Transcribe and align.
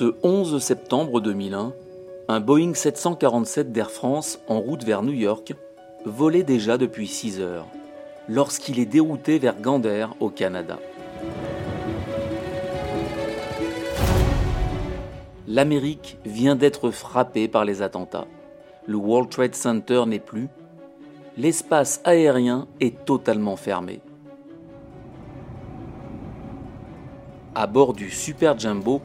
Ce 0.00 0.14
11 0.22 0.62
septembre 0.62 1.20
2001, 1.20 1.74
un 2.28 2.40
Boeing 2.40 2.72
747 2.72 3.70
d'Air 3.70 3.90
France 3.90 4.40
en 4.48 4.58
route 4.58 4.82
vers 4.82 5.02
New 5.02 5.12
York 5.12 5.52
volait 6.06 6.42
déjà 6.42 6.78
depuis 6.78 7.06
6 7.06 7.38
heures, 7.38 7.66
lorsqu'il 8.26 8.78
est 8.78 8.86
dérouté 8.86 9.38
vers 9.38 9.60
Gander 9.60 10.06
au 10.20 10.30
Canada. 10.30 10.78
L'Amérique 15.46 16.16
vient 16.24 16.56
d'être 16.56 16.90
frappée 16.90 17.46
par 17.46 17.66
les 17.66 17.82
attentats. 17.82 18.26
Le 18.86 18.96
World 18.96 19.28
Trade 19.28 19.54
Center 19.54 20.04
n'est 20.06 20.18
plus. 20.18 20.48
L'espace 21.36 22.00
aérien 22.04 22.68
est 22.80 23.04
totalement 23.04 23.56
fermé. 23.56 24.00
À 27.54 27.66
bord 27.66 27.92
du 27.92 28.08
Super 28.08 28.58
Jumbo, 28.58 29.02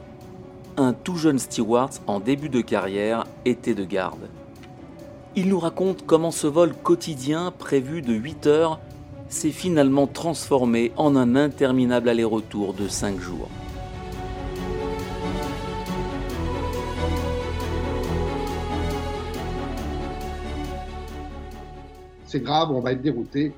un 0.76 0.92
tout 0.92 1.16
jeune 1.16 1.38
steward 1.38 1.92
en 2.06 2.20
début 2.20 2.48
de 2.48 2.60
carrière 2.60 3.24
était 3.44 3.74
de 3.74 3.84
garde. 3.84 4.28
Il 5.34 5.48
nous 5.48 5.58
raconte 5.58 6.06
comment 6.06 6.30
ce 6.30 6.46
vol 6.46 6.74
quotidien 6.74 7.52
prévu 7.56 8.02
de 8.02 8.12
8 8.12 8.46
heures 8.46 8.80
s'est 9.28 9.50
finalement 9.50 10.06
transformé 10.06 10.92
en 10.96 11.16
un 11.16 11.36
interminable 11.36 12.08
aller-retour 12.08 12.74
de 12.74 12.88
5 12.88 13.18
jours. 13.20 13.48
C'est 22.26 22.40
grave, 22.40 22.70
on 22.70 22.80
va 22.80 22.92
être 22.92 23.02
dérouté. 23.02 23.52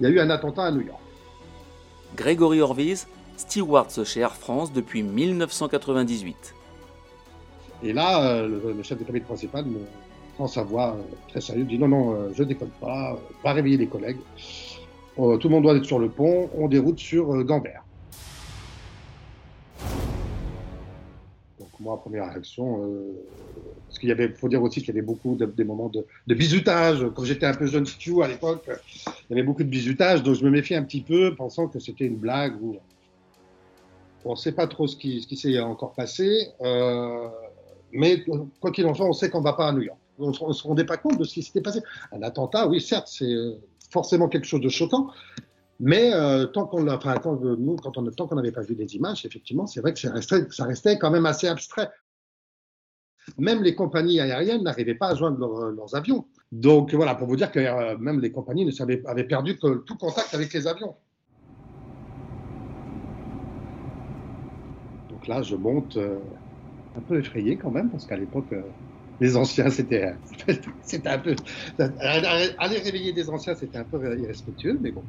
Il 0.00 0.04
y 0.04 0.06
a 0.06 0.10
eu 0.10 0.20
un 0.20 0.30
attentat 0.30 0.64
à 0.64 0.70
New 0.70 0.80
York. 0.80 1.00
Grégory 2.16 2.60
Orviz, 2.60 3.06
steward 3.40 4.04
chez 4.04 4.20
Air 4.20 4.36
France 4.36 4.72
depuis 4.72 5.02
1998. 5.02 6.54
Et 7.82 7.92
là, 7.92 8.22
euh, 8.22 8.74
le, 8.76 8.82
chef 8.82 8.98
de 8.98 9.04
cabinet 9.04 9.24
principal 9.24 9.64
me 9.64 9.80
prend 10.34 10.46
sa 10.46 10.62
voix 10.62 10.94
euh, 10.94 11.02
très 11.28 11.40
sérieuse, 11.40 11.66
dit 11.66 11.78
non, 11.78 11.88
non, 11.88 12.14
euh, 12.14 12.28
je 12.34 12.42
déconne 12.42 12.70
pas, 12.80 13.18
va 13.42 13.52
réveiller 13.52 13.78
les 13.78 13.86
collègues. 13.86 14.18
tout 15.16 15.40
le 15.42 15.48
monde 15.48 15.62
doit 15.62 15.74
être 15.74 15.84
sur 15.84 15.98
le 15.98 16.10
pont, 16.10 16.50
on 16.54 16.68
déroute 16.68 16.98
sur 16.98 17.42
Gambert. 17.44 17.82
Donc 21.58 21.68
moi, 21.80 21.98
première 21.98 22.28
réaction, 22.30 22.86
parce 23.88 23.98
qu'il 23.98 24.10
y 24.10 24.12
avait, 24.12 24.28
faut 24.28 24.48
dire 24.48 24.62
aussi 24.62 24.80
qu'il 24.80 24.88
y 24.88 24.98
avait 24.98 25.06
beaucoup 25.06 25.34
de, 25.36 25.46
des 25.46 25.64
moments 25.64 25.88
de, 25.88 26.04
de 26.26 26.34
bizutage. 26.34 27.06
Quand 27.14 27.24
j'étais 27.24 27.46
un 27.46 27.54
peu 27.54 27.66
jeune 27.66 27.86
stew 27.86 28.22
à 28.22 28.28
l'époque, 28.28 28.68
il 28.68 29.30
y 29.30 29.32
avait 29.32 29.46
beaucoup 29.46 29.64
de 29.64 29.68
bizutage, 29.68 30.22
donc 30.22 30.34
je 30.34 30.44
me 30.44 30.50
méfiais 30.50 30.76
un 30.76 30.84
petit 30.84 31.02
peu, 31.02 31.34
pensant 31.34 31.68
que 31.68 31.78
c'était 31.78 32.04
une 32.04 32.16
blague 32.16 32.62
ou 32.62 32.76
on 34.24 34.32
ne 34.32 34.36
sait 34.36 34.52
pas 34.52 34.66
trop 34.66 34.86
ce 34.86 34.96
qui, 34.96 35.36
s'est 35.36 35.58
encore 35.60 35.94
passé, 35.94 36.48
euh, 36.60 37.28
mais 37.92 38.24
quoi 38.60 38.70
qu'il 38.70 38.86
en 38.86 38.94
soit, 38.94 39.06
on 39.06 39.12
sait 39.12 39.30
qu'on 39.30 39.40
ne 39.40 39.44
va 39.44 39.54
pas 39.54 39.68
à 39.68 39.72
New 39.72 39.82
York. 39.82 39.98
On 40.18 40.28
ne 40.28 40.52
se 40.52 40.62
rendait 40.62 40.84
pas 40.84 40.98
compte 40.98 41.18
de 41.18 41.24
ce 41.24 41.34
qui 41.34 41.42
s'était 41.42 41.62
passé. 41.62 41.80
Un 42.12 42.22
attentat, 42.22 42.68
oui, 42.68 42.80
certes, 42.80 43.08
c'est 43.08 43.32
euh, 43.32 43.54
forcément 43.90 44.28
quelque 44.28 44.46
chose 44.46 44.60
de 44.60 44.68
choquant, 44.68 45.10
mais 45.78 46.12
euh, 46.12 46.46
tant 46.46 46.66
qu'on 46.66 46.86
enfin, 46.88 47.14
qu'on 47.16 48.34
n'avait 48.34 48.52
pas 48.52 48.60
vu 48.60 48.74
des 48.74 48.96
images, 48.96 49.24
effectivement, 49.24 49.66
c'est 49.66 49.80
vrai 49.80 49.94
que 49.94 49.98
ça 49.98 50.64
restait, 50.64 50.98
quand 50.98 51.10
même 51.10 51.24
assez 51.24 51.48
abstrait. 51.48 51.88
Même 53.38 53.62
les 53.62 53.74
compagnies 53.74 54.20
aériennes 54.20 54.62
n'arrivaient 54.62 54.94
pas 54.94 55.08
à 55.08 55.14
joindre 55.14 55.70
leurs 55.70 55.94
avions. 55.94 56.26
Donc 56.52 56.92
voilà, 56.94 57.14
pour 57.14 57.28
vous 57.28 57.36
dire 57.36 57.50
que 57.50 57.60
euh, 57.60 57.96
même 57.96 58.20
les 58.20 58.32
compagnies 58.32 58.66
ne 58.66 58.70
savaient, 58.70 59.02
avaient 59.06 59.24
perdu 59.24 59.58
tout 59.58 59.96
contact 59.98 60.34
avec 60.34 60.52
les 60.52 60.66
avions. 60.66 60.94
Donc 65.20 65.26
là, 65.26 65.42
je 65.42 65.54
monte 65.54 65.98
euh, 65.98 66.18
un 66.94 67.02
peu 67.02 67.18
effrayé 67.18 67.58
quand 67.58 67.70
même, 67.70 67.90
parce 67.90 68.06
qu'à 68.06 68.16
l'époque, 68.16 68.52
euh, 68.52 68.62
les 69.18 69.36
anciens, 69.36 69.68
c'était, 69.68 70.14
c'était 70.80 71.10
un 71.10 71.18
peu. 71.18 71.36
Aller 71.78 72.78
réveiller 72.78 73.12
des 73.12 73.28
anciens, 73.28 73.54
c'était 73.54 73.76
un 73.76 73.84
peu 73.84 74.18
irrespectueux, 74.18 74.78
mais 74.80 74.92
bon. 74.92 75.04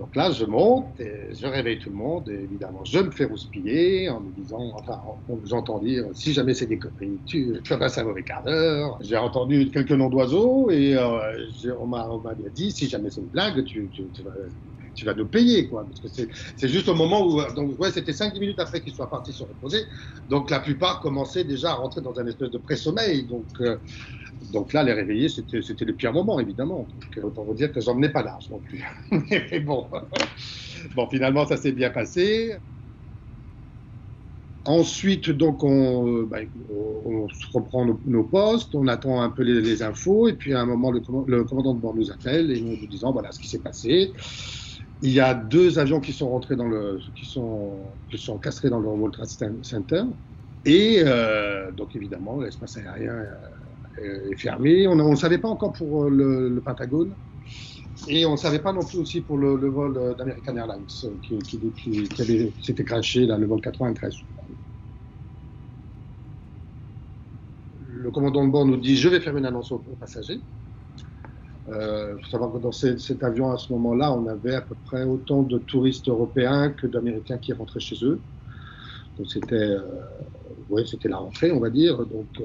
Donc 0.00 0.16
là, 0.16 0.32
je 0.32 0.44
monte, 0.44 0.96
je 0.98 1.46
réveille 1.46 1.78
tout 1.78 1.90
le 1.90 1.94
monde, 1.94 2.28
et 2.28 2.42
évidemment, 2.42 2.82
je 2.84 2.98
me 2.98 3.12
fais 3.12 3.24
rouspiller 3.24 4.08
en 4.08 4.20
me 4.20 4.32
disant, 4.32 4.72
enfin, 4.74 5.00
entend 5.52 5.78
dire, 5.78 6.06
si 6.12 6.32
jamais 6.32 6.54
c'est 6.54 6.66
des 6.66 6.80
copains, 6.80 7.18
tu, 7.24 7.62
vas 7.68 7.78
passer 7.78 8.00
un 8.00 8.04
mauvais 8.04 8.24
quart 8.24 8.42
d'heure. 8.42 8.98
J'ai 9.00 9.16
entendu 9.16 9.70
quelques 9.70 9.92
noms 9.92 10.10
d'oiseaux, 10.10 10.70
et 10.70 10.96
euh, 10.96 11.76
on 11.78 11.86
m'a 11.86 12.34
dit, 12.52 12.72
si 12.72 12.88
jamais 12.88 13.10
c'est 13.10 13.20
une 13.20 13.28
blague, 13.28 13.62
tu 13.64 13.92
vas 14.24 14.32
tu 14.94 15.04
vas 15.04 15.14
nous 15.14 15.26
payer, 15.26 15.68
quoi. 15.68 15.86
Parce 15.86 16.00
que 16.00 16.28
c'est 16.56 16.68
juste 16.68 16.88
au 16.88 16.94
moment 16.94 17.26
où, 17.26 17.42
donc, 17.54 17.78
ouais, 17.80 17.90
c'était 17.90 18.12
5-10 18.12 18.40
minutes 18.40 18.58
après 18.58 18.80
qu'ils 18.80 18.94
soient 18.94 19.10
partis 19.10 19.32
se 19.32 19.42
reposer. 19.42 19.84
Donc, 20.28 20.50
la 20.50 20.60
plupart 20.60 21.00
commençaient 21.00 21.44
déjà 21.44 21.70
à 21.72 21.74
rentrer 21.74 22.00
dans 22.00 22.18
un 22.18 22.26
espèce 22.26 22.50
de 22.50 22.58
pré-sommeil. 22.58 23.24
Donc, 23.24 23.46
euh, 23.60 23.78
donc 24.52 24.72
là, 24.72 24.82
les 24.82 24.92
réveiller, 24.92 25.28
c'était 25.28 25.84
le 25.84 25.94
pire 25.94 26.12
moment, 26.12 26.40
évidemment. 26.40 26.88
Donc, 26.92 27.18
euh, 27.18 27.22
autant 27.22 27.44
vous 27.44 27.54
dire 27.54 27.72
que 27.72 27.80
j'en 27.80 27.94
menais 27.94 28.10
pas 28.10 28.22
large 28.22 28.50
non 28.50 28.60
plus. 28.60 28.84
Mais 29.50 29.60
bon. 29.60 29.88
bon, 30.94 31.08
finalement, 31.08 31.46
ça 31.46 31.56
s'est 31.56 31.72
bien 31.72 31.90
passé. 31.90 32.56
Ensuite, 34.64 35.28
donc, 35.30 35.64
on, 35.64 36.22
bah, 36.22 36.38
on 36.70 37.26
reprend 37.52 37.84
nos, 37.84 38.24
postes, 38.24 38.74
on 38.76 38.86
attend 38.86 39.20
un 39.20 39.30
peu 39.30 39.42
les, 39.42 39.82
infos, 39.82 40.28
et 40.28 40.34
puis 40.34 40.54
à 40.54 40.60
un 40.60 40.66
moment, 40.66 40.92
le, 40.92 41.00
commandant 41.44 41.74
de 41.74 41.80
bord 41.80 41.96
nous 41.96 42.12
appelle 42.12 42.52
et 42.52 42.60
nous, 42.60 42.76
nous 42.80 42.86
disant 42.86 43.12
voilà 43.12 43.32
ce 43.32 43.40
qui 43.40 43.48
s'est 43.48 43.58
passé. 43.58 44.12
Il 45.04 45.10
y 45.10 45.18
a 45.18 45.34
deux 45.34 45.80
avions 45.80 46.00
qui 46.00 46.12
sont 46.12 46.30
rentrés 46.30 46.54
dans 46.54 46.68
le, 46.68 47.00
qui 47.16 47.26
sont, 47.26 47.98
qui 48.08 48.18
sont 48.18 48.38
castrés 48.38 48.70
dans 48.70 48.78
le 48.78 48.86
World 48.86 49.12
Trade 49.12 49.64
Center. 49.64 50.04
Et 50.64 51.02
euh, 51.04 51.72
donc 51.72 51.96
évidemment, 51.96 52.40
l'espace 52.40 52.76
aérien 52.76 53.24
euh, 53.98 54.30
est 54.30 54.36
fermé. 54.36 54.86
On 54.86 54.94
ne 54.94 55.16
savait 55.16 55.38
pas 55.38 55.48
encore 55.48 55.72
pour 55.72 56.08
le, 56.08 56.62
Pentagone. 56.64 57.16
Et 58.06 58.24
on 58.26 58.32
ne 58.32 58.36
savait 58.36 58.60
pas 58.60 58.72
non 58.72 58.84
plus 58.84 58.98
aussi 58.98 59.20
pour 59.22 59.38
le, 59.38 59.56
vol 59.68 60.14
d'American 60.16 60.56
Airlines 60.56 60.86
qui, 61.20 62.08
s'était 62.62 62.84
craché, 62.84 63.26
là, 63.26 63.36
le 63.38 63.46
vol 63.46 63.60
93. 63.60 64.14
Le 67.88 68.10
commandant 68.12 68.46
de 68.46 68.52
bord 68.52 68.66
nous 68.66 68.76
dit 68.76 68.96
Je 68.96 69.08
vais 69.08 69.20
faire 69.20 69.36
une 69.36 69.46
annonce 69.46 69.72
aux 69.72 69.80
passagers. 69.98 70.40
Il 71.68 71.74
euh, 71.74 72.16
faut 72.18 72.30
savoir 72.30 72.52
que 72.52 72.58
dans 72.58 72.72
cet 72.72 73.22
avion, 73.22 73.52
à 73.52 73.56
ce 73.56 73.72
moment-là, 73.72 74.12
on 74.12 74.26
avait 74.26 74.54
à 74.54 74.62
peu 74.62 74.74
près 74.74 75.04
autant 75.04 75.42
de 75.42 75.58
touristes 75.58 76.08
européens 76.08 76.70
que 76.70 76.86
d'Américains 76.86 77.38
qui 77.38 77.52
rentraient 77.52 77.80
chez 77.80 78.04
eux. 78.04 78.20
Donc 79.16 79.28
c'était, 79.30 79.54
euh, 79.54 79.80
ouais, 80.68 80.82
la 81.04 81.16
rentrée, 81.18 81.52
on 81.52 81.60
va 81.60 81.70
dire. 81.70 82.04
Donc, 82.06 82.28
euh, 82.40 82.44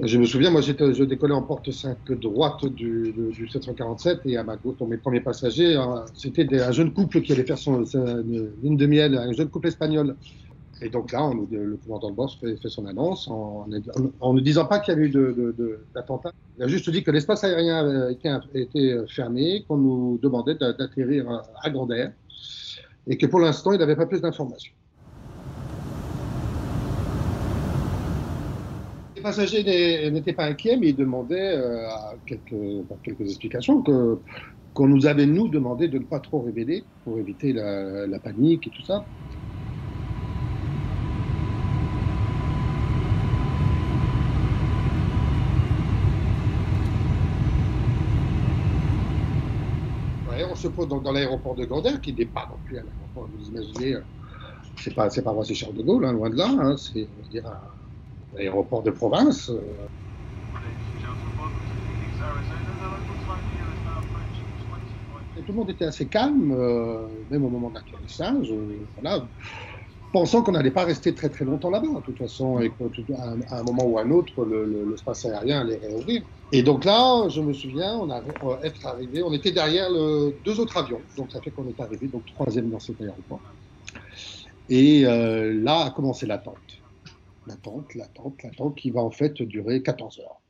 je 0.00 0.18
me 0.18 0.24
souviens, 0.24 0.50
moi, 0.50 0.60
je 0.60 1.04
décollais 1.04 1.34
en 1.34 1.42
porte 1.42 1.70
5 1.70 1.98
droite 2.12 2.64
du, 2.66 3.12
du, 3.32 3.48
747 3.48 4.20
et 4.24 4.36
à 4.36 4.44
ma 4.44 4.56
gauche, 4.56 4.80
mes 4.80 4.96
premiers 4.96 5.20
passagers, 5.20 5.80
c'était 6.14 6.60
un 6.60 6.72
jeune 6.72 6.92
couple 6.92 7.20
qui 7.20 7.32
allait 7.32 7.44
faire 7.44 7.58
son, 7.58 7.84
une 7.84 8.76
demi-aile, 8.76 9.16
un 9.16 9.32
jeune 9.32 9.50
couple 9.50 9.68
espagnol 9.68 10.16
et 10.80 10.90
donc 10.90 11.12
là, 11.12 11.30
le 11.50 11.76
commandant 11.76 12.10
de 12.10 12.14
bord 12.14 12.32
fait, 12.38 12.56
son 12.68 12.86
annonce 12.86 13.28
en, 13.28 13.66
ne 13.66 14.40
disant 14.40 14.66
pas 14.66 14.78
qu'il 14.78 14.94
y 14.94 14.96
avait 14.96 15.08
eu 15.08 15.74
d'attentat. 15.94 16.32
Il 16.56 16.64
a 16.64 16.68
juste 16.68 16.88
dit 16.90 17.02
que 17.02 17.10
l'espace 17.10 17.42
aérien 17.42 18.10
était, 18.10 18.30
été 18.54 18.96
fermé, 19.08 19.64
qu'on 19.66 19.76
nous 19.76 20.18
demandait 20.22 20.54
d'atterrir 20.54 21.42
à 21.62 21.70
Grandeur 21.70 22.10
et 23.08 23.16
que 23.16 23.26
pour 23.26 23.40
l'instant, 23.40 23.72
il 23.72 23.78
n'avait 23.78 23.96
pas 23.96 24.06
plus 24.06 24.20
d'informations. 24.20 24.72
Les 29.16 29.22
passagers 29.22 30.10
n'étaient 30.12 30.32
pas 30.32 30.44
inquiets, 30.44 30.76
mais 30.76 30.90
ils 30.90 30.96
demandaient 30.96 31.56
euh, 31.56 31.88
quelques, 32.24 33.20
explications 33.20 33.82
qu'on 33.82 34.86
nous 34.86 35.06
avait, 35.06 35.26
nous, 35.26 35.48
demandé 35.48 35.88
de 35.88 35.98
ne 35.98 36.04
pas 36.04 36.20
trop 36.20 36.40
révéler 36.42 36.84
pour 37.02 37.18
éviter 37.18 37.52
la 37.52 38.18
panique 38.20 38.68
et 38.68 38.70
tout 38.70 38.84
ça. 38.84 39.08
Se 50.58 50.68
pose 50.68 50.88
dans 50.88 51.12
l'aéroport 51.12 51.54
de 51.54 51.64
Gander, 51.64 52.00
qui 52.02 52.12
n'est 52.12 52.26
pas 52.26 52.48
non 52.50 52.56
plus 52.64 52.78
un 52.78 52.82
aéroport, 52.82 53.28
vous 53.32 53.48
imaginez, 53.48 53.94
euh, 53.94 54.00
c'est 54.76 54.94
pas, 54.94 55.08
c'est 55.08 55.22
pas 55.22 55.34
Charles 55.54 55.74
de 55.74 55.82
Gaulle, 55.82 56.04
hein, 56.04 56.12
loin 56.12 56.30
de 56.30 56.36
là, 56.36 56.48
hein, 56.48 56.76
c'est 56.76 57.08
un 57.44 58.38
aéroport 58.38 58.82
de 58.82 58.90
province. 58.90 59.50
Euh. 59.50 59.60
tout 65.46 65.52
le 65.52 65.58
monde 65.60 65.70
était 65.70 65.86
assez 65.86 66.06
calme, 66.06 66.52
euh, 66.52 67.06
même 67.30 67.44
au 67.44 67.48
moment 67.48 67.70
de 67.70 67.76
l'atterrissage. 67.76 68.52
voilà 68.96 69.24
pensant 70.12 70.42
qu'on 70.42 70.52
n'allait 70.52 70.70
pas 70.70 70.84
rester 70.84 71.14
très 71.14 71.28
très 71.28 71.44
longtemps 71.44 71.70
là-bas, 71.70 71.88
de 71.88 72.00
toute 72.00 72.18
façon, 72.18 72.60
et 72.60 72.70
qu'à 72.70 73.56
un, 73.56 73.62
moment 73.62 73.84
ou 73.84 73.98
à 73.98 74.02
un 74.02 74.10
autre, 74.10 74.44
l'espace 74.90 75.24
le, 75.24 75.32
aérien 75.32 75.60
allait 75.60 75.76
réouvrir. 75.76 76.22
Et 76.52 76.62
donc 76.62 76.84
là, 76.84 77.28
je 77.28 77.40
me 77.40 77.52
souviens, 77.52 77.96
on 77.98 78.10
a 78.10 78.22
être 78.62 78.86
arrivé, 78.86 79.22
on 79.22 79.32
était 79.32 79.52
derrière 79.52 79.90
le, 79.90 80.34
deux 80.44 80.58
autres 80.60 80.76
avions, 80.76 81.00
donc 81.16 81.30
ça 81.32 81.40
fait 81.40 81.50
qu'on 81.50 81.68
est 81.68 81.80
arrivé, 81.80 82.06
donc 82.06 82.22
troisième 82.34 82.70
dans 82.70 82.80
cet 82.80 83.00
aéroport. 83.00 83.40
Et 84.70 85.06
euh, 85.06 85.54
là 85.62 85.86
a 85.86 85.90
commencé 85.90 86.26
l'attente. 86.26 86.56
l'attente, 87.46 87.94
l'attente, 87.94 88.42
l'attente 88.42 88.74
qui 88.76 88.90
va 88.90 89.00
en 89.00 89.10
fait 89.10 89.40
durer 89.42 89.82
14 89.82 90.20
heures. 90.20 90.40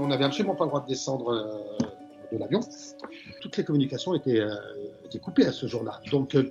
On 0.00 0.06
n'avait 0.06 0.24
absolument 0.24 0.54
pas 0.54 0.64
le 0.64 0.70
droit 0.70 0.80
de 0.82 0.86
descendre 0.86 1.32
euh, 1.32 1.87
de 2.32 2.38
l'avion. 2.38 2.60
Toutes 3.40 3.56
les 3.56 3.64
communications 3.64 4.14
étaient, 4.14 4.40
euh, 4.40 5.18
coupées 5.22 5.46
à 5.46 5.52
ce 5.52 5.66
jour-là. 5.66 6.00
Donc, 6.10 6.34
euh, 6.34 6.50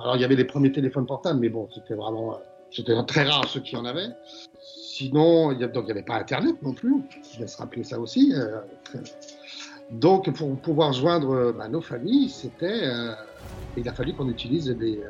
alors 0.00 0.16
il 0.16 0.22
y 0.22 0.24
avait 0.24 0.36
les 0.36 0.44
premiers 0.44 0.72
téléphones 0.72 1.06
portables, 1.06 1.40
mais 1.40 1.48
bon, 1.48 1.68
c'était 1.74 1.94
vraiment, 1.94 2.38
c'était 2.70 2.94
très 3.06 3.24
rare 3.24 3.48
ceux 3.48 3.60
qui 3.60 3.76
en 3.76 3.84
avaient. 3.84 4.08
Sinon, 4.60 5.52
il 5.52 5.58
n'y 5.58 5.64
avait 5.64 6.02
pas 6.02 6.16
Internet 6.16 6.56
non 6.62 6.72
plus. 6.72 7.02
Je 7.34 7.40
vais 7.40 7.46
se 7.46 7.58
rappeler 7.58 7.84
ça 7.84 8.00
aussi. 8.00 8.32
Donc, 9.90 10.32
pour 10.32 10.56
pouvoir 10.56 10.92
joindre 10.92 11.52
bah, 11.52 11.68
nos 11.68 11.82
familles, 11.82 12.30
c'était, 12.30 12.88
il 13.76 13.86
a 13.88 13.92
fallu 13.92 14.14
qu'on 14.14 14.28
utilise 14.28 14.66
des, 14.66 15.00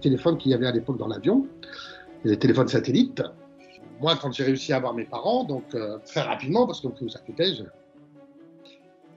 téléphones 0.00 0.38
qu'il 0.38 0.50
y 0.50 0.54
avait 0.54 0.66
à 0.66 0.72
l'époque 0.72 0.96
dans 0.96 1.08
l'avion, 1.08 1.46
les 2.24 2.38
téléphones 2.38 2.68
satellites. 2.68 3.22
Moi, 4.00 4.16
quand 4.20 4.32
j'ai 4.32 4.44
réussi 4.44 4.72
à 4.72 4.76
avoir 4.76 4.94
mes 4.94 5.04
parents, 5.04 5.44
donc 5.44 5.64
très 6.06 6.22
rapidement, 6.22 6.66
parce 6.66 6.80
que 6.80 7.08
ça 7.08 7.18
coûtait, 7.18 7.52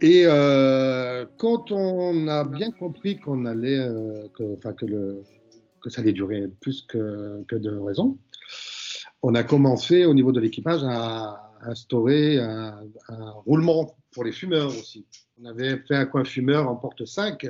et 0.01 0.23
euh, 0.25 1.25
quand 1.37 1.71
on 1.71 2.27
a 2.27 2.43
bien 2.43 2.71
compris 2.71 3.19
qu'on 3.19 3.45
allait, 3.45 3.79
euh, 3.79 4.27
que, 4.35 4.71
que, 4.73 4.85
le, 4.85 5.23
que 5.81 5.89
ça 5.89 6.01
allait 6.01 6.13
durer 6.13 6.47
plus 6.61 6.83
que, 6.83 7.43
que 7.47 7.55
de 7.55 7.77
raison, 7.77 8.17
on 9.23 9.35
a 9.35 9.43
commencé 9.43 10.05
au 10.05 10.13
niveau 10.13 10.31
de 10.31 10.39
l'équipage 10.39 10.83
à 10.83 11.51
instaurer 11.61 12.39
un, 12.39 12.83
un, 13.09 13.31
roulement 13.45 13.97
pour 14.11 14.23
les 14.23 14.31
fumeurs 14.31 14.69
aussi. 14.69 15.05
On 15.41 15.45
avait 15.45 15.77
fait 15.87 15.95
un 15.95 16.05
coin 16.05 16.23
fumeur 16.23 16.69
en 16.69 16.75
porte 16.75 17.05
5 17.05 17.47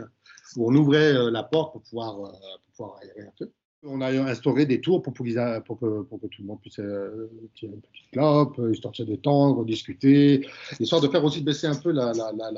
où 0.55 0.71
on 0.71 0.75
ouvrait 0.75 1.13
euh, 1.13 1.29
la 1.29 1.43
porte 1.43 1.73
pour 1.73 1.81
pouvoir, 1.81 2.15
euh, 2.15 2.29
pour 2.29 2.71
pouvoir 2.75 2.99
aérer 3.01 3.27
un 3.27 3.33
peu. 3.37 3.51
On 3.83 4.01
a 4.01 4.09
instauré 4.09 4.65
des 4.65 4.81
tours 4.81 5.03
pour, 5.03 5.13
que, 5.13 5.21
tout 5.21 6.41
le 6.41 6.45
monde 6.45 6.59
puisse 6.61 6.79
euh, 6.79 7.29
tirer 7.53 7.73
une 7.73 7.81
petite 7.81 8.11
clope, 8.11 8.57
euh, 8.57 8.71
histoire 8.71 8.91
de 8.91 8.97
se 8.97 9.03
détendre, 9.03 9.63
discuter, 9.65 10.47
histoire 10.79 10.99
de 10.99 11.07
faire 11.07 11.23
aussi 11.23 11.41
baisser 11.41 11.67
un 11.67 11.75
peu 11.75 11.91
la, 11.91 12.11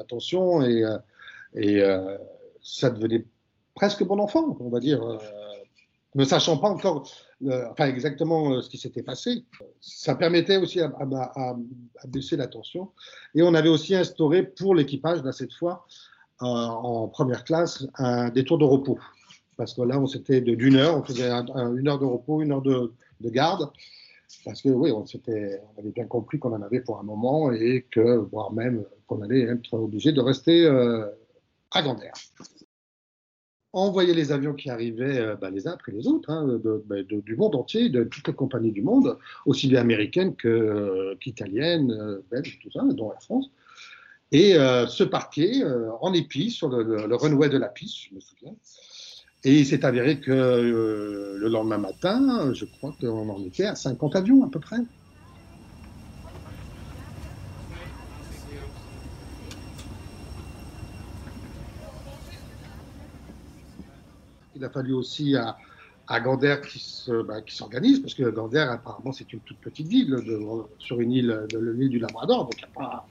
tension 0.07 0.61
et, 0.61 0.83
euh, 0.83 0.97
et 1.55 1.81
ça 2.61 2.89
devenait 2.89 3.25
presque 3.75 4.03
bon 4.05 4.19
enfant, 4.19 4.55
on 4.61 4.69
va 4.69 4.79
dire, 4.79 5.01
ne 6.15 6.23
sachant 6.23 6.57
pas 6.57 6.69
encore 6.69 7.09
enfin, 7.45 7.87
exactement 7.87 8.61
ce 8.61 8.69
qui 8.69 8.77
s'était 8.77 9.03
passé. 9.03 9.43
Ça 9.81 10.15
permettait 10.15 10.57
aussi 10.57 10.79
à, 10.79 10.93
baisser 12.07 12.37
la 12.37 12.47
tension 12.47 12.91
et 13.35 13.41
on 13.41 13.53
avait 13.55 13.69
aussi 13.69 13.93
instauré 13.93 14.43
pour 14.43 14.73
l'équipage, 14.73 15.19
cette 15.33 15.53
fois, 15.53 15.85
en 16.39 17.09
première 17.09 17.43
classe, 17.43 17.85
des 18.33 18.45
tours 18.45 18.57
de 18.57 18.65
repos 18.65 18.99
parce 19.59 19.73
que 19.73 19.81
là, 19.81 19.99
on 19.99 20.07
s'était 20.07 20.39
d'une 20.39 20.77
heure, 20.77 20.97
on 20.97 21.03
faisait 21.03 21.29
une 21.29 21.89
heure 21.89 21.99
de 21.99 22.05
repos, 22.05 22.41
une 22.41 22.53
heure 22.53 22.61
de, 22.61 22.93
garde, 23.25 23.69
parce 24.45 24.61
que 24.61 24.69
oui, 24.69 24.89
on, 24.91 25.03
on 25.03 25.79
avait 25.79 25.91
bien 25.91 26.05
compris 26.05 26.39
qu'on 26.39 26.53
en 26.53 26.61
avait 26.61 26.79
pour 26.79 26.97
un 26.97 27.03
moment 27.03 27.51
et 27.51 27.85
que, 27.91 28.15
voire 28.31 28.53
même 28.53 28.85
qu'on 29.05 29.21
allait 29.21 29.41
être 29.41 29.73
obligé 29.73 30.13
de 30.13 30.21
rester 30.21 30.65
euh, 30.65 31.05
à 31.71 31.81
Gander. 31.81 32.09
On 33.73 33.91
voyait 33.91 34.13
les 34.13 34.31
avions 34.31 34.53
qui 34.53 34.69
arrivaient 34.69 35.19
euh, 35.19 35.35
bah, 35.35 35.49
les 35.49 35.67
uns 35.67 35.73
après 35.73 35.91
les 35.91 36.07
autres, 36.07 36.29
hein, 36.31 36.57
bah, 36.85 37.03
du 37.03 37.35
monde 37.35 37.55
entier, 37.55 37.89
de 37.89 38.05
toutes 38.05 38.29
les 38.29 38.33
compagnies 38.33 38.71
du 38.71 38.81
monde, 38.81 39.17
aussi 39.45 39.67
bien 39.67 39.81
américaines 39.81 40.35
euh, 40.45 41.15
qu'italiennes, 41.19 42.21
belges, 42.31 42.59
tout 42.63 42.71
ça, 42.71 42.81
dont 42.83 43.09
la 43.09 43.19
France. 43.19 43.51
Et 44.31 44.53
se 44.53 45.03
parquer 45.03 45.63
en 46.01 46.13
épi 46.13 46.51
sur 46.51 46.69
le, 46.69 47.15
runway 47.15 47.49
de 47.49 47.57
la 47.57 47.67
piste, 47.67 47.97
je 48.09 48.15
me 48.15 48.19
souviens. 48.21 48.53
Et 49.45 49.59
il 49.59 49.65
s'est 49.65 49.85
avéré 49.85 50.19
que 50.19 50.31
euh, 50.31 51.37
le 51.37 51.47
lendemain 51.47 51.77
matin, 51.77 52.53
je 52.53 52.65
crois 52.65 52.93
qu'on 52.99 53.29
en 53.29 53.43
était 53.45 53.65
à 53.65 53.75
50 53.75 54.15
avions 54.17 54.43
à 54.43 54.49
peu 54.49 54.59
près. 54.59 54.77
Il 64.55 64.65
a 64.65 64.69
fallu 64.69 64.91
aussi 64.91 65.37
à, 65.37 65.55
à 66.09 66.19
Gander 66.19 66.57
qui, 66.67 66.79
se, 66.79 67.21
bah, 67.21 67.41
qui 67.41 67.55
s'organise, 67.55 67.99
parce 67.99 68.15
que 68.15 68.29
Gander, 68.29 68.67
apparemment, 68.69 69.13
c'est 69.13 69.31
une 69.31 69.39
toute 69.41 69.59
petite 69.59 69.87
ville 69.87 70.17
sur 70.79 70.99
une 70.99 71.11
île, 71.11 71.47
l'île 71.53 71.89
du 71.89 71.99
Labrador, 71.99 72.45
donc 72.45 72.55
il 72.57 72.65
n'y 72.65 72.65
a 72.65 72.87
pas, 72.87 73.07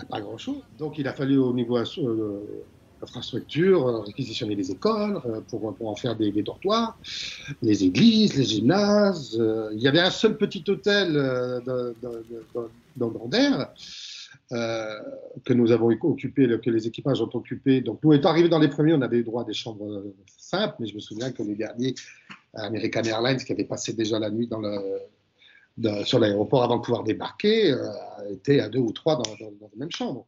a 0.00 0.04
pas 0.06 0.20
grand-chose. 0.20 0.62
Donc 0.78 0.98
il 0.98 1.06
a 1.06 1.12
fallu 1.12 1.36
au 1.36 1.52
niveau 1.52 1.76
euh, 1.76 2.40
infrastructures, 3.02 3.86
euh, 3.86 4.00
réquisitionner 4.00 4.54
les 4.54 4.70
écoles 4.70 5.20
euh, 5.26 5.40
pour, 5.40 5.74
en 5.88 5.94
faire 5.96 6.16
des, 6.16 6.30
dortoirs, 6.42 6.98
les 7.62 7.84
églises, 7.84 8.36
les 8.36 8.44
gymnases. 8.44 9.36
Euh, 9.40 9.70
il 9.72 9.80
y 9.80 9.88
avait 9.88 10.00
un 10.00 10.10
seul 10.10 10.36
petit 10.36 10.64
hôtel 10.68 11.12
dans 12.96 13.08
que 14.50 15.52
nous 15.52 15.70
avons 15.70 15.90
occupé, 15.90 16.48
que 16.62 16.70
les 16.70 16.86
équipages 16.86 17.20
ont 17.22 17.30
occupé. 17.34 17.80
Donc, 17.80 18.00
nous 18.02 18.12
étant 18.12 18.30
arrivés 18.30 18.48
dans 18.48 18.58
les 18.58 18.68
premiers, 18.68 18.94
on 18.94 19.02
avait 19.02 19.18
eu 19.18 19.24
droit 19.24 19.42
à 19.42 19.44
des 19.44 19.54
chambres 19.54 20.04
simples, 20.36 20.74
mais 20.80 20.86
je 20.86 20.94
me 20.96 21.00
souviens 21.00 21.30
que 21.30 21.44
les 21.44 21.54
derniers, 21.54 21.94
American 22.54 23.02
Airlines, 23.02 23.38
qui 23.38 23.52
avait 23.52 23.64
passé 23.64 23.92
déjà 23.92 24.18
la 24.18 24.28
nuit 24.28 24.48
sur 26.04 26.18
l'aéroport 26.18 26.64
avant 26.64 26.78
de 26.78 26.82
pouvoir 26.82 27.04
débarquer, 27.04 27.76
étaient 28.28 28.58
à 28.58 28.68
deux 28.68 28.80
ou 28.80 28.90
trois 28.90 29.14
dans, 29.14 29.36
dans, 29.40 29.52
dans 29.60 29.70
la. 29.76 30.26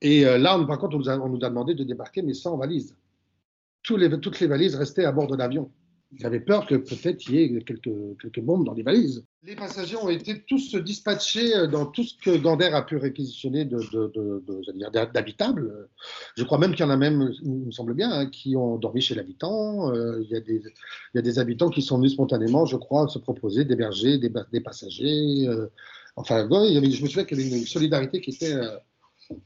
Et 0.00 0.24
euh, 0.24 0.38
là, 0.38 0.58
par 0.66 0.78
contre, 0.78 0.96
on 0.96 1.28
nous, 1.28 1.44
a, 1.44 1.48
demandé 1.48 1.74
de 1.74 1.84
débarquer, 1.84 2.22
mais 2.22 2.34
sans 2.34 2.56
valise. 2.56 2.96
Les, 3.90 4.20
toutes 4.20 4.40
les 4.40 4.46
valises 4.46 4.74
restaient 4.74 5.04
à 5.04 5.12
bord 5.12 5.28
de 5.28 5.36
l'avion. 5.36 5.70
J'avais 6.14 6.40
peur 6.40 6.66
que 6.66 6.74
peut-être 6.74 7.26
il 7.28 7.34
y 7.34 7.42
ait 7.42 7.62
quelques, 7.62 8.40
bombes 8.40 8.64
dans 8.64 8.72
les 8.72 8.82
valises. 8.82 9.24
Les 9.42 9.54
passagers 9.54 9.96
ont 9.96 10.08
été 10.08 10.42
tous 10.42 10.74
dispatchés 10.76 11.54
euh, 11.54 11.66
dans 11.66 11.84
tout 11.86 12.02
ce 12.04 12.14
que 12.16 12.36
Gander 12.36 12.70
a 12.72 12.82
pu 12.82 12.96
réquisitionner 12.96 13.66
d'habitables. 15.14 15.88
Je 16.36 16.44
crois 16.44 16.58
même 16.58 16.72
qu'il 16.72 16.80
y 16.80 16.88
en 16.88 16.90
a 16.90 16.96
même, 16.96 17.30
il 17.42 17.66
me 17.66 17.70
semble 17.70 17.92
bien, 17.94 18.10
hein, 18.10 18.26
qui 18.26 18.56
ont 18.56 18.76
dormi 18.76 19.02
chez 19.02 19.14
l'habitant. 19.14 19.92
Euh, 19.92 20.22
il, 20.22 20.30
y 21.14 21.18
a 21.18 21.22
des 21.22 21.38
habitants 21.38 21.68
qui 21.68 21.82
sont 21.82 21.98
venus 21.98 22.12
spontanément, 22.12 22.64
je 22.64 22.76
crois, 22.76 23.08
se 23.08 23.18
proposer 23.18 23.64
d'héberger 23.66 24.18
des, 24.18 24.30
passagers. 24.60 25.46
Enfin, 26.16 26.48
je 26.50 26.80
me 26.80 26.90
souviens 26.90 27.24
qu'il 27.24 27.38
y 27.38 27.46
avait 27.46 27.58
une 27.58 27.66
solidarité 27.66 28.22
qui 28.22 28.30
était 28.30 28.54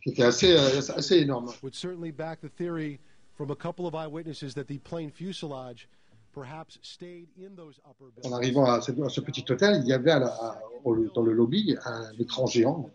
était 0.07 0.23
assez, 0.23 0.57
assez 0.57 1.19
énorme. 1.19 1.51
Would 1.63 1.75
certainly 1.75 2.13
back 2.13 2.41
the 2.41 2.51
theory 2.57 3.01
from 3.37 3.51
a 3.51 3.57
couple 3.57 3.87
of 3.87 3.95
eyewitnesses 3.95 4.55
that 4.55 4.65
the 4.67 4.79
plane 4.79 5.11
fuselage 5.11 5.89
perhaps 6.33 6.79
stayed 6.83 7.29
in 7.39 7.55
those 7.57 7.81
upper 7.89 8.07
En 8.25 8.33
arrivant 8.33 8.65
à 8.65 8.81
ce, 8.81 9.21
petit 9.21 9.45
hôtel, 9.51 9.81
il 9.83 9.89
y 9.89 9.93
avait 9.93 10.11
à 10.11 10.19
la, 10.19 10.27
à, 10.27 10.63
au, 10.85 10.97
dans 11.15 11.23
le 11.23 11.33
lobby 11.33 11.77
un 11.85 12.11
écran 12.19 12.47
géant. 12.47 12.91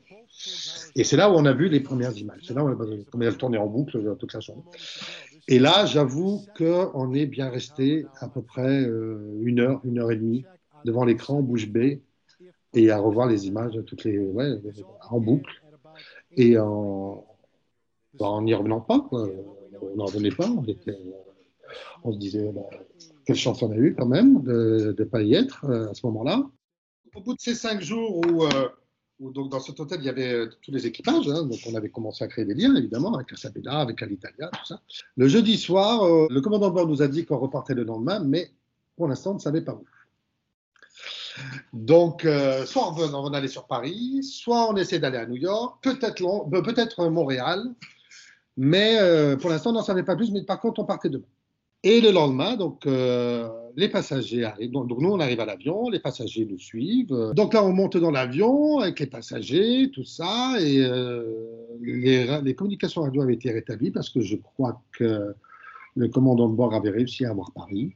Et 0.95 1.03
c'est 1.03 1.17
là 1.17 1.29
où 1.31 1.33
on 1.35 1.45
a 1.45 1.53
vu 1.53 1.69
les 1.69 1.79
premières 1.79 2.17
images. 2.17 2.41
C'est 2.45 2.53
là 2.53 2.63
où 2.63 2.69
on 2.69 3.21
a 3.21 3.31
tourné 3.33 3.57
en 3.57 3.67
boucle 3.67 3.97
euh, 3.97 4.15
toute 4.15 4.33
la 4.33 4.39
journée. 4.39 4.63
Et 5.47 5.59
là, 5.59 5.85
j'avoue 5.85 6.41
qu'on 6.57 7.13
est 7.13 7.25
bien 7.25 7.49
resté 7.49 8.05
à 8.19 8.27
peu 8.27 8.41
près 8.41 8.81
euh, 8.81 9.39
une 9.43 9.59
heure, 9.59 9.81
une 9.85 9.99
heure 9.99 10.11
et 10.11 10.17
demie 10.17 10.43
devant 10.83 11.05
l'écran 11.05 11.41
bouche 11.41 11.67
bée 11.67 12.01
et 12.73 12.91
à 12.91 12.99
revoir 12.99 13.27
les 13.27 13.47
images 13.47 13.79
toutes 13.85 14.03
les, 14.03 14.19
ouais, 14.19 14.59
en 15.09 15.19
boucle. 15.19 15.61
Et 16.37 16.57
en 16.57 17.25
bah, 18.19 18.39
n'y 18.41 18.53
revenant 18.53 18.81
pas, 18.81 19.07
on 19.11 19.95
n'en 19.95 20.05
revenait 20.05 20.31
pas. 20.31 20.47
On, 22.03 22.13
se 22.13 22.17
disait, 22.17 22.51
bah, 22.53 22.69
quelle 23.25 23.35
chance 23.35 23.61
on 23.61 23.71
a 23.71 23.75
eu 23.75 23.95
quand 23.95 24.05
même 24.05 24.41
de 24.43 24.95
ne 24.97 25.03
pas 25.03 25.21
y 25.21 25.33
être 25.33 25.65
euh, 25.65 25.89
à 25.89 25.93
ce 25.93 26.05
moment-là. 26.05 26.49
Au 27.15 27.21
bout 27.21 27.33
de 27.33 27.41
ces 27.41 27.55
cinq 27.55 27.81
jours 27.81 28.17
où, 28.25 28.45
euh, 28.45 28.69
donc 29.19 29.49
dans 29.49 29.59
cet 29.59 29.79
hôtel 29.79 29.99
il 30.01 30.05
y 30.05 30.09
avait 30.09 30.31
euh, 30.31 30.49
tous 30.61 30.71
les 30.71 30.85
équipages, 30.85 31.27
hein, 31.27 31.49
on 31.67 31.75
avait 31.75 31.89
commencé 31.89 32.23
à 32.23 32.27
créer 32.27 32.45
des 32.45 32.53
liens 32.53 32.75
évidemment 32.75 33.13
avec 33.15 33.31
la 33.31 33.37
Sabella, 33.37 33.79
avec 33.79 33.99
l'Italia, 34.01 34.49
tout 34.53 34.65
ça. 34.65 34.81
Le 35.15 35.27
jeudi 35.27 35.57
soir, 35.57 36.05
le 36.29 36.39
commandant 36.41 36.69
de 36.69 36.75
bord 36.75 36.87
nous 36.87 37.01
a 37.01 37.07
dit 37.07 37.25
qu'on 37.25 37.39
repartait 37.39 37.73
le 37.73 37.83
lendemain, 37.83 38.19
mais 38.23 38.51
pour 38.95 39.07
l'instant 39.07 39.31
on 39.31 39.35
ne 39.35 39.39
savait 39.39 39.61
pas 39.61 39.73
où. 39.73 39.83
Donc, 41.73 42.25
euh, 42.25 42.65
soit 42.65 42.93
on, 42.93 43.13
on 43.13 43.33
allait 43.33 43.47
sur 43.47 43.65
Paris, 43.65 44.21
soit 44.23 44.69
on 44.69 44.75
essaie 44.75 44.99
d'aller 44.99 45.17
à 45.17 45.25
New 45.25 45.35
York, 45.35 45.77
peut-être 45.81 46.99
euh, 46.99 47.09
Montréal, 47.09 47.63
mais 48.55 48.97
euh, 48.99 49.37
pour 49.37 49.49
l'instant, 49.49 49.71
on 49.71 49.73
n'en 49.73 49.83
savait 49.83 50.03
pas 50.03 50.15
plus, 50.15 50.31
mais 50.31 50.43
par 50.43 50.59
contre, 50.59 50.79
on 50.81 50.85
partait 50.85 51.09
demain. 51.09 51.25
Et 51.83 52.01
le 52.01 52.11
lendemain, 52.11 52.55
donc, 52.55 52.85
les 52.85 53.87
passagers 53.87 54.43
arrivent. 54.43 54.71
Donc, 54.71 54.89
nous, 54.99 55.09
on 55.09 55.19
arrive 55.19 55.39
à 55.39 55.45
l'avion, 55.45 55.89
les 55.89 55.99
passagers 55.99 56.45
nous 56.49 56.57
suivent. 56.57 57.33
Donc 57.35 57.53
là, 57.53 57.63
on 57.63 57.71
monte 57.71 57.97
dans 57.97 58.09
l'avion 58.09 58.79
avec 58.79 58.99
les 58.99 59.05
passagers, 59.05 59.91
tout 59.93 60.03
ça, 60.03 60.55
et 60.59 60.79
les, 61.79 62.41
les, 62.41 62.55
communications 62.55 63.03
radio 63.03 63.21
avaient 63.21 63.35
été 63.35 63.51
rétablies 63.51 63.91
parce 63.91 64.09
que 64.09 64.21
je 64.21 64.37
crois 64.37 64.81
que 64.91 65.35
le 65.95 66.07
commandant 66.09 66.49
de 66.49 66.55
bord 66.55 66.73
avait 66.73 66.89
réussi 66.89 67.25
à 67.25 67.29
avoir 67.29 67.51
Paris. 67.51 67.93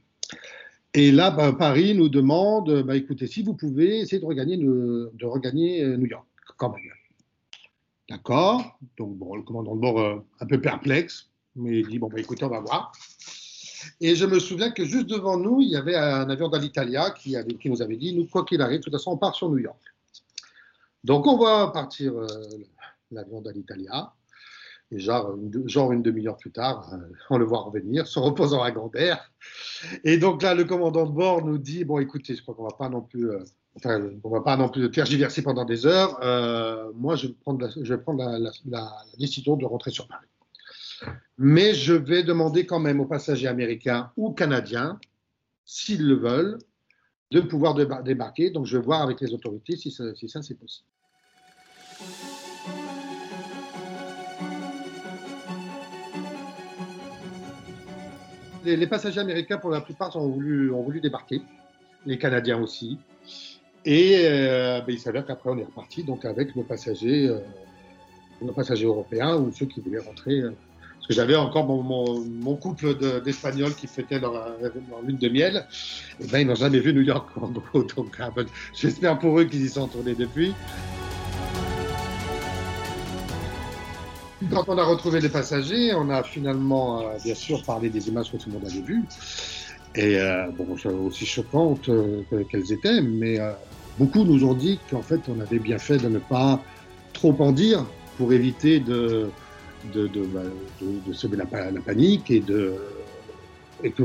Et 0.94 1.10
là, 1.10 1.30
bah, 1.30 1.52
Paris 1.52 1.94
nous 1.94 2.08
demande, 2.08 2.82
bah, 2.82 2.96
écoutez, 2.96 3.26
si 3.26 3.42
vous 3.42 3.54
pouvez, 3.54 4.00
essayer 4.00 4.20
de 4.20 4.26
regagner, 4.26 4.58
de 4.58 5.24
regagner 5.24 5.82
euh, 5.82 5.96
New 5.96 6.06
York, 6.06 6.26
quand 6.58 6.70
même. 6.70 6.82
D'accord? 8.10 8.78
Donc, 8.98 9.16
bon, 9.16 9.36
le 9.36 9.42
commandant 9.42 9.74
de 9.74 9.80
bord, 9.80 10.00
euh, 10.00 10.18
un 10.40 10.46
peu 10.46 10.60
perplexe, 10.60 11.30
Mais 11.56 11.80
il 11.80 11.88
dit, 11.88 11.98
bon, 11.98 12.08
bah, 12.08 12.20
écoutez, 12.20 12.44
on 12.44 12.50
va 12.50 12.60
voir. 12.60 12.92
Et 14.00 14.14
je 14.14 14.26
me 14.26 14.38
souviens 14.38 14.70
que 14.70 14.84
juste 14.84 15.06
devant 15.06 15.38
nous, 15.38 15.62
il 15.62 15.70
y 15.70 15.76
avait 15.76 15.96
un 15.96 16.28
avion 16.28 16.48
d'Alitalia 16.48 17.10
qui, 17.10 17.36
qui 17.58 17.70
nous 17.70 17.80
avait 17.80 17.96
dit, 17.96 18.14
nous, 18.14 18.26
quoi 18.26 18.44
qu'il 18.44 18.60
arrive, 18.60 18.80
de 18.80 18.84
toute 18.84 18.92
façon, 18.92 19.12
on 19.12 19.16
part 19.16 19.34
sur 19.34 19.48
New 19.48 19.58
York. 19.58 19.80
Donc, 21.04 21.26
on 21.26 21.38
va 21.38 21.68
partir 21.68 22.12
euh, 22.12 22.26
l'avion 23.10 23.40
d'Alitalia. 23.40 24.12
Et 24.92 24.98
genre 24.98 25.34
une, 25.92 26.02
demi-heure 26.02 26.36
plus 26.36 26.52
tard, 26.52 26.92
euh, 26.92 26.98
on 27.30 27.38
le 27.38 27.46
voit 27.46 27.62
revenir, 27.62 28.06
se 28.06 28.18
reposant 28.18 28.62
à 28.62 28.70
Gandère. 28.70 29.32
Et 30.04 30.18
donc 30.18 30.42
là, 30.42 30.54
le 30.54 30.64
commandant 30.64 31.06
de 31.06 31.12
bord 31.12 31.44
nous 31.44 31.56
dit, 31.56 31.84
bon, 31.84 31.98
écoutez, 31.98 32.36
je 32.36 32.42
crois 32.42 32.54
qu'on 32.54 32.64
va 32.64 32.76
pas 32.78 32.90
non 32.90 33.00
plus... 33.00 33.30
Euh, 33.30 33.40
on 34.22 34.28
va 34.28 34.42
pas 34.42 34.58
non 34.58 34.68
plus 34.68 34.90
tergiverser 34.90 35.40
pendant 35.40 35.64
des 35.64 35.86
heures. 35.86 36.20
moi, 36.94 37.16
je 37.16 37.28
vais 37.28 37.32
prendre, 37.32 37.62
la, 37.64 37.70
je 37.70 37.94
vais 37.94 38.00
prendre 38.02 38.22
la, 38.22 38.50
la, 38.66 38.92
décision 39.18 39.56
de 39.56 39.64
rentrer 39.64 39.90
sur 39.90 40.06
Paris. 40.06 40.26
Mais 41.38 41.72
je 41.72 41.94
vais 41.94 42.22
demander 42.22 42.66
quand 42.66 42.80
même 42.80 43.00
aux 43.00 43.06
passagers 43.06 43.48
américains 43.48 44.12
ou 44.18 44.32
canadiens, 44.32 45.00
s'ils 45.64 46.06
le 46.06 46.16
veulent, 46.16 46.58
de 47.30 47.40
pouvoir 47.40 47.74
débarquer. 47.74 48.50
Donc 48.50 48.66
je 48.66 48.76
vais 48.76 48.84
voir 48.84 49.00
avec 49.00 49.22
les 49.22 49.32
autorités 49.32 49.76
si 49.76 49.90
ça, 49.90 50.14
si 50.14 50.28
ça 50.28 50.42
c'est 50.42 50.54
possible. 50.54 50.86
Les, 58.64 58.86
passagers 58.86 59.20
américains, 59.20 59.58
pour 59.58 59.70
la 59.70 59.80
plupart, 59.80 60.14
ont 60.16 60.28
voulu, 60.28 61.00
débarquer, 61.00 61.42
les 62.06 62.18
Canadiens 62.18 62.60
aussi. 62.60 62.98
Et 63.84 64.22
euh, 64.24 64.80
ben, 64.80 64.92
il 64.92 65.00
s'avère 65.00 65.26
qu'après, 65.26 65.50
on 65.50 65.58
est 65.58 65.64
reparti 65.64 66.04
donc 66.04 66.24
avec 66.24 66.54
nos 66.54 66.62
passagers, 66.62 67.28
euh, 67.28 67.38
nos 68.40 68.52
passagers 68.52 68.86
européens 68.86 69.36
ou 69.36 69.50
ceux 69.52 69.66
qui 69.66 69.80
voulaient 69.80 69.98
rentrer 69.98 70.40
euh, 70.40 70.52
parce 70.94 71.08
que 71.08 71.14
j'avais 71.14 71.34
encore 71.34 71.66
mon, 71.66 72.56
couple 72.56 72.94
d'Espagnols 73.22 73.74
qui 73.74 73.88
fêtaient 73.88 74.20
leur, 74.20 74.54
lune 75.04 75.16
de 75.16 75.28
miel. 75.28 75.66
Et 76.20 76.28
ben, 76.28 76.38
ils 76.38 76.46
n'ont 76.46 76.54
jamais 76.54 76.78
vu 76.78 76.94
New 76.94 77.02
York. 77.02 77.28
Donc, 77.96 78.16
ah, 78.20 78.30
ben, 78.34 78.46
j'espère 78.72 79.18
pour 79.18 79.40
eux 79.40 79.44
qu'ils 79.44 79.64
y 79.64 79.68
sont 79.68 79.88
tournés 79.88 80.14
depuis. 80.14 80.54
Quand 84.50 84.64
on 84.68 84.78
a 84.78 84.84
retrouvé 84.84 85.20
les 85.20 85.28
passagers, 85.28 85.92
on 85.94 86.10
a 86.10 86.22
finalement, 86.22 87.00
euh, 87.00 87.16
bien 87.22 87.34
sûr, 87.34 87.62
parlé 87.64 87.90
des 87.90 88.08
images 88.08 88.32
que 88.32 88.36
tout 88.36 88.48
le 88.48 88.54
monde 88.54 88.66
avait 88.66 88.80
vues. 88.80 89.04
Et 89.94 90.18
euh, 90.18 90.48
bon, 90.56 90.76
aussi 91.04 91.26
choquantes 91.26 91.88
euh, 91.88 92.22
qu'elles 92.50 92.72
étaient, 92.72 93.02
mais 93.02 93.38
beaucoup 93.98 94.24
nous 94.24 94.44
ont 94.44 94.54
dit 94.54 94.78
qu'en 94.90 95.02
fait, 95.02 95.20
on 95.28 95.40
avait 95.40 95.58
bien 95.58 95.78
fait 95.78 95.98
de 95.98 96.08
ne 96.08 96.18
pas 96.18 96.62
trop 97.12 97.34
en 97.40 97.52
dire 97.52 97.84
pour 98.16 98.32
éviter 98.32 98.80
de, 98.80 99.28
de, 99.92 100.06
de, 100.06 100.22
bah, 100.22 100.40
semer 101.12 101.36
la, 101.36 101.46
panique 101.80 102.30
et 102.30 102.40
de, 102.40 102.74
et 103.82 103.90
que 103.90 104.04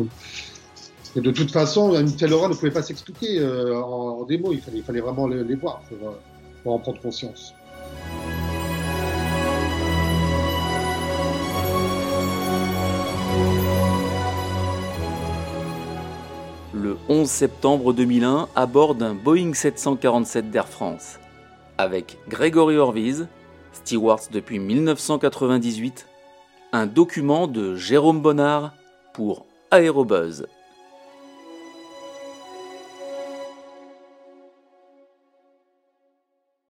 de 1.16 1.32
toute 1.32 1.52
façon, 1.52 1.96
une 2.00 2.16
telle 2.16 2.34
horreur 2.34 2.50
ne 2.50 2.56
pouvait 2.56 2.72
pas 2.72 2.84
s'expliquer 2.84 3.40
euh, 3.40 3.82
en, 3.82 4.24
des 4.24 4.38
mots. 4.38 4.54
Il 4.54 4.62
fallait, 4.62 5.02
vraiment 5.02 5.28
les, 5.28 5.56
voir 5.56 5.82
euh, 5.92 6.12
pour, 6.64 6.74
en 6.74 6.80
prendre 6.80 7.00
conscience. 7.02 7.54
Le 16.78 16.96
11 17.10 17.28
septembre 17.28 17.92
2001, 17.92 18.50
à 18.56 18.66
bord 18.68 18.94
d'un 18.94 19.16
Boeing 19.16 19.56
747 19.56 20.52
d'Air 20.52 20.68
France, 20.68 21.18
avec 21.80 22.20
Grégory 22.30 22.78
Orviz, 22.78 23.28
Stewards 23.74 24.30
depuis 24.32 24.60
1998, 24.60 26.06
un 26.74 26.86
document 26.86 27.48
de 27.48 27.76
Jérôme 27.76 28.22
Bonnard 28.22 28.74
pour 29.14 29.48
Aérobuzz. 29.72 30.46